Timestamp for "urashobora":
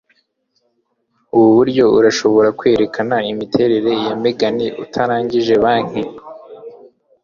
1.97-2.49